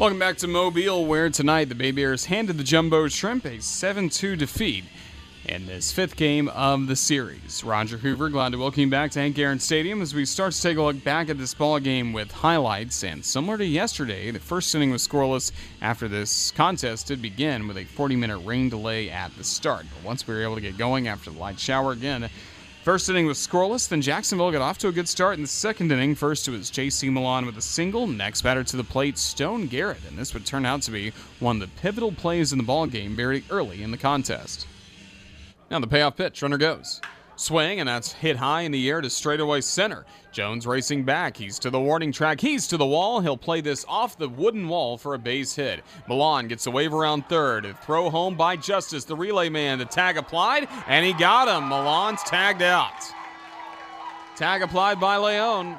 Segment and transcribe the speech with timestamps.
[0.00, 4.08] Welcome back to Mobile, where tonight the Bay Bears handed the Jumbo Shrimp a 7
[4.08, 4.84] 2 defeat
[5.44, 7.62] in this fifth game of the series.
[7.62, 10.62] Roger Hoover, glad to welcome you back to Hank Aaron Stadium as we start to
[10.62, 13.04] take a look back at this ball game with highlights.
[13.04, 17.76] And similar to yesterday, the first inning was scoreless after this contest did begin with
[17.76, 19.84] a 40 minute rain delay at the start.
[19.94, 22.30] But once we were able to get going after the light shower again,
[22.82, 25.92] First inning was scoreless, then Jacksonville got off to a good start in the second
[25.92, 26.14] inning.
[26.14, 27.10] First it was J.C.
[27.10, 30.64] Milan with a single, next batter to the plate, Stone Garrett, and this would turn
[30.64, 33.90] out to be one of the pivotal plays in the ball game very early in
[33.90, 34.66] the contest.
[35.70, 37.02] Now the payoff pitch, runner goes.
[37.40, 40.04] Swing, and that's hit high in the air to straightaway center.
[40.30, 41.38] Jones racing back.
[41.38, 42.38] He's to the warning track.
[42.38, 43.20] He's to the wall.
[43.20, 45.82] He'll play this off the wooden wall for a base hit.
[46.06, 47.64] Milan gets a wave around third.
[47.64, 49.78] A throw home by Justus, the relay man.
[49.78, 51.70] The tag applied, and he got him.
[51.70, 52.92] Milan's tagged out.
[54.36, 55.78] Tag applied by Leone.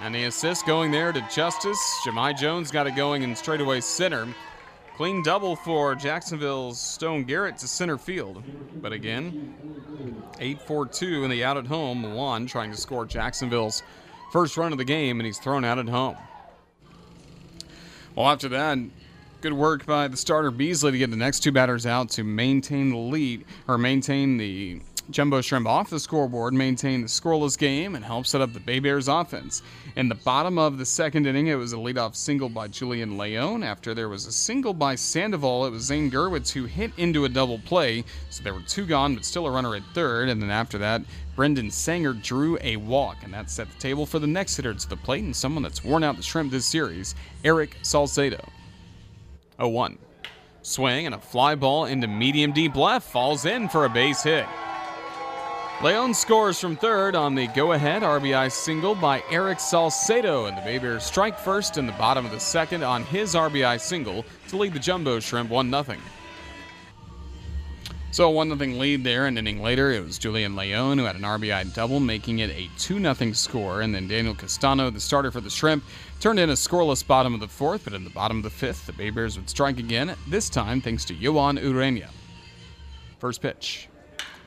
[0.00, 1.78] And the assist going there to Justus.
[2.06, 4.26] Jahmai Jones got it going in straightaway center.
[4.96, 8.42] Clean double for Jacksonville's Stone Garrett to center field.
[8.80, 9.54] But again,
[10.38, 12.00] 8 4 2 in the out at home.
[12.00, 13.82] Milan trying to score Jacksonville's
[14.32, 16.16] first run of the game, and he's thrown out at home.
[18.14, 18.78] Well, after that,
[19.42, 22.88] good work by the starter Beasley to get the next two batters out to maintain
[22.88, 28.04] the lead or maintain the Jumbo Shrimp off the scoreboard, maintain the scoreless game, and
[28.04, 29.62] help set up the Bay Bears offense.
[29.94, 33.62] In the bottom of the second inning, it was a leadoff single by Julian Leone.
[33.62, 37.28] After there was a single by Sandoval, it was Zane Gurwitz who hit into a
[37.28, 38.04] double play.
[38.30, 40.28] So there were two gone, but still a runner at third.
[40.28, 41.02] And then after that,
[41.36, 44.88] Brendon Sanger drew a walk, and that set the table for the next hitter to
[44.88, 48.44] the plate and someone that's worn out the shrimp this series, Erick Salcedo.
[49.58, 49.98] 0 1.
[50.62, 54.46] Swing and a fly ball into medium deep left falls in for a base hit.
[55.82, 60.62] Leone scores from third on the go ahead RBI single by Erick Salcedo, and the
[60.62, 64.56] Bay Bears strike first in the bottom of the second on his RBI single to
[64.56, 65.98] lead the Jumbo Shrimp 1 0.
[68.10, 69.26] So, a 1 0 lead there.
[69.26, 72.70] An inning later, it was Julian Leone who had an RBI double, making it a
[72.78, 73.82] 2 0 score.
[73.82, 75.84] And then Daniel Castano, the starter for the Shrimp,
[76.20, 78.86] turned in a scoreless bottom of the fourth, but in the bottom of the fifth,
[78.86, 82.08] the Bay Bears would strike again, this time thanks to Johan Ureña.
[83.18, 83.90] First pitch.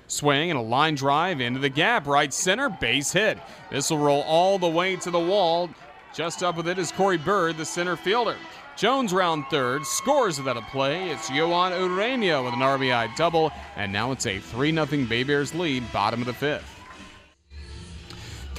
[0.09, 3.37] Swing and a line drive into the gap, right center, base hit.
[3.69, 5.69] This will roll all the way to the wall.
[6.15, 8.35] Just up with it is Corey Bird, the center fielder.
[8.75, 11.11] Jones round third, scores without a play.
[11.11, 15.53] It's Johan Ureña with an RBI double, and now it's a 3 0 Bay Bears
[15.53, 16.78] lead, bottom of the fifth.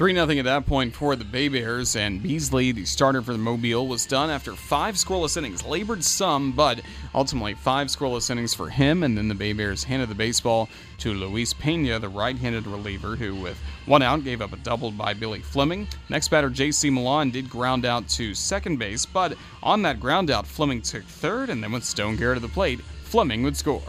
[0.01, 3.37] 3 0 at that point for the Bay Bears, and Beasley, the starter for the
[3.37, 5.63] Mobile, was done after five scoreless innings.
[5.63, 6.81] Labored some, but
[7.13, 11.13] ultimately five scoreless innings for him, and then the Bay Bears handed the baseball to
[11.13, 15.13] Luis Pena, the right handed reliever, who, with one out, gave up a double by
[15.13, 15.87] Billy Fleming.
[16.09, 16.89] Next batter, J.C.
[16.89, 21.51] Milan, did ground out to second base, but on that ground out, Fleming took third,
[21.51, 23.83] and then with Stone Garrett at the plate, Fleming would score.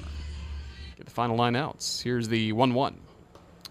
[0.99, 2.03] Get the final line outs.
[2.03, 2.99] Here's the 1 1.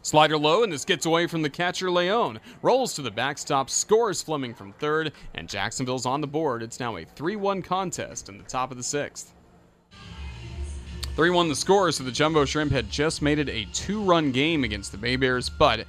[0.04, 2.40] Slider low, and this gets away from the catcher Leone.
[2.62, 6.64] Rolls to the backstop, scores Fleming from third, and Jacksonville's on the board.
[6.64, 9.34] It's now a 3 1 contest in the top of the sixth.
[11.16, 14.32] 3 1 the score, so the Jumbo Shrimp had just made it a two run
[14.32, 15.86] game against the Bay Bears, but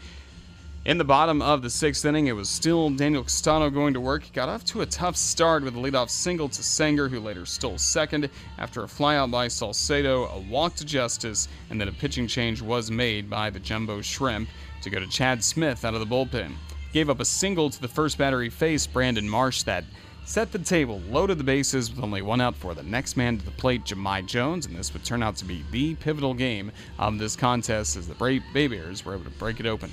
[0.84, 4.24] in the bottom of the sixth inning, it was still Daniel Castano going to work.
[4.32, 7.78] Got off to a tough start with a leadoff single to Sanger, who later stole
[7.78, 8.28] second
[8.58, 12.90] after a flyout by Salcedo, a walk to Justus, and then a pitching change was
[12.90, 14.48] made by the Jumbo Shrimp
[14.82, 16.52] to go to Chad Smith out of the bullpen.
[16.92, 19.84] Gave up a single to the first batter he faced, Brandon Marsh, that
[20.24, 23.44] set the table, loaded the bases with only one out for the next man to
[23.44, 27.18] the plate, Jahmai Jones, and this would turn out to be the pivotal game of
[27.18, 29.90] this contest as the Bay Bears were able to break it open.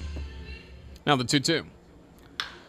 [1.09, 1.65] Now the 2 2.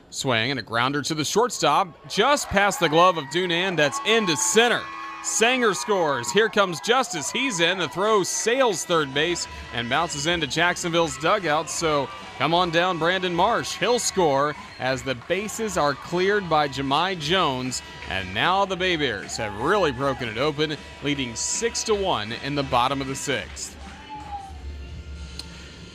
[0.09, 3.77] Swing and a grounder to the shortstop, just past the glove of Dunand.
[3.77, 4.81] That's into center.
[5.23, 6.33] Sanger scores.
[6.33, 7.31] Here comes Justus.
[7.31, 7.77] He's in.
[7.77, 11.69] The throw sails third base and bounces into Jacksonville's dugout.
[11.69, 12.09] So
[12.39, 13.77] come on down, Brandon Marsh.
[13.77, 17.83] He'll score as the bases are cleared by Jahmai Jones.
[18.09, 22.54] And now the Bay Bears have really broken it open, leading 6 to 1 in
[22.54, 23.77] the bottom of the sixth.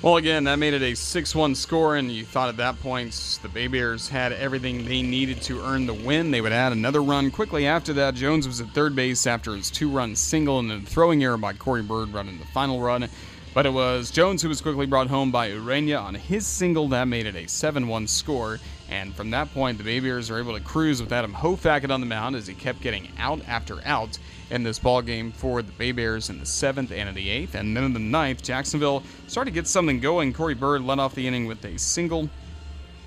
[0.01, 3.39] Well, again, that made it a 6 1 score, and you thought at that point
[3.41, 6.29] the Bay Bears had everything they needed to earn the win.
[6.29, 8.13] They would add another run quickly after that.
[8.13, 11.53] Jones was at third base after his two run single and then throwing error by
[11.53, 13.09] Corey Bird running the final run.
[13.55, 16.89] But it was Jones who was quickly brought home by Ureña on his single.
[16.89, 18.59] That made it a 7 1 score.
[18.89, 22.01] And from that point, the Bay Bears are able to cruise with Adam Hofacket on
[22.01, 24.19] the mound as he kept getting out after out
[24.49, 27.55] in this ball game for the Bay Bears in the seventh and in the eighth.
[27.55, 30.33] And then in the ninth, Jacksonville started to get something going.
[30.33, 32.29] Corey Bird led off the inning with a single.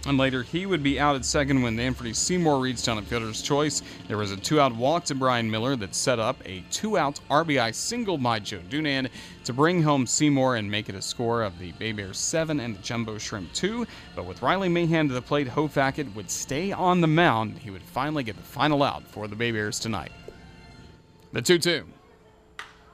[0.06, 3.42] And later, he would be out at second when Anthony Seymour reached on a fielder's
[3.42, 3.82] choice.
[4.06, 7.20] There was a two out walk to Brian Miller that set up a two out
[7.30, 9.08] RBI single by Joe Dunand
[9.44, 12.76] to bring home Seymour and make it a score of the Bay Bears 7 and
[12.76, 13.86] the Jumbo Shrimp 2.
[14.14, 17.58] But with Riley Mahan to the plate, Hofacket would stay on the mound.
[17.58, 20.12] He would finally get the final out for the Bay Bears tonight.
[21.32, 21.84] The 2 2.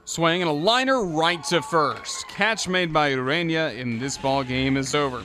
[0.05, 2.27] Swing and a liner right to first.
[2.27, 5.23] Catch made by Ureña in this ball game is over.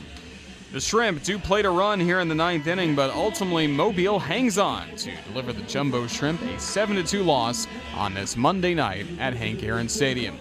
[0.72, 4.56] The Shrimp do play to run here in the ninth inning, but ultimately Mobile hangs
[4.56, 9.34] on to deliver the Jumbo Shrimp a 7 2 loss on this Monday night at
[9.34, 10.38] Hank Aaron Stadium.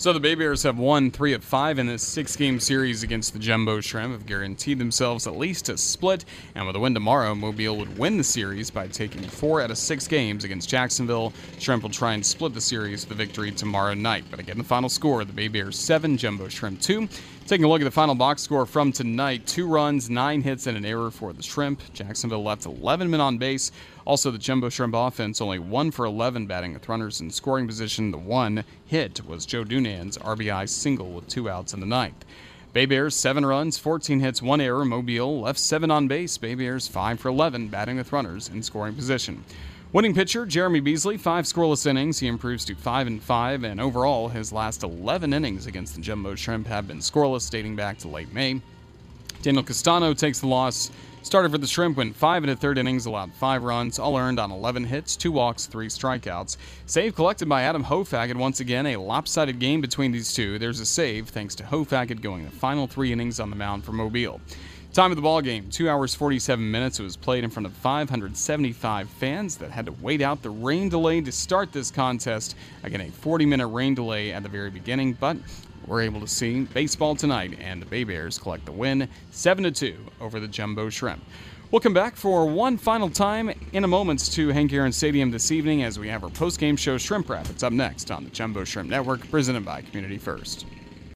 [0.00, 3.40] So the Bay Bears have won three of five in this six-game series against the
[3.40, 6.24] Jumbo Shrimp, have guaranteed themselves at least a split,
[6.54, 9.76] and with a win tomorrow, Mobile would win the series by taking four out of
[9.76, 11.32] six games against Jacksonville.
[11.58, 14.24] Shrimp will try and split the series with the victory tomorrow night.
[14.30, 17.08] But again, the final score: the Bay Bears seven, Jumbo Shrimp two.
[17.48, 20.76] Taking a look at the final box score from tonight: two runs, nine hits, and
[20.76, 21.80] an error for the Shrimp.
[21.92, 23.72] Jacksonville left 11 men on base.
[24.06, 28.10] Also, the Jumbo Shrimp offense only 1 for 11 batting with runners in scoring position.
[28.10, 32.24] The one hit was Joe Dunand's RBI single with two outs in the ninth.
[32.72, 34.84] Bay Bears 7 runs, 14 hits, 1 error.
[34.84, 36.36] Mobile left 7 on base.
[36.38, 39.44] Bay Bears 5 for 11 batting with runners in scoring position.
[39.90, 42.18] Winning pitcher Jeremy Beasley, five scoreless innings.
[42.18, 46.34] He improves to five and five, and overall, his last 11 innings against the Jumbo
[46.34, 48.60] Shrimp have been scoreless, dating back to late May.
[49.40, 50.90] Daniel Castano takes the loss
[51.28, 54.40] Started for the Shrimp, went five and a third innings, allowed five runs, all earned
[54.40, 56.56] on 11 hits, two walks, three strikeouts.
[56.86, 58.34] Save collected by Adam Hofacket.
[58.34, 60.58] Once again, a lopsided game between these two.
[60.58, 63.92] There's a save thanks to Hofacket going the final three innings on the mound for
[63.92, 64.40] Mobile.
[64.94, 66.98] Time of the ball game, 2 hours 47 minutes.
[66.98, 70.88] It was played in front of 575 fans that had to wait out the rain
[70.88, 72.56] delay to start this contest.
[72.84, 75.36] Again, a 40 minute rain delay at the very beginning, but
[75.88, 79.96] we're able to see baseball tonight, and the Bay Bears collect the win 7 2
[80.20, 81.22] over the Jumbo Shrimp.
[81.70, 85.50] We'll come back for one final time in a moment to Hank Aaron Stadium this
[85.50, 87.48] evening as we have our post-game show Shrimp Wrap.
[87.50, 90.64] It's up next on the Jumbo Shrimp Network, presented by Community First.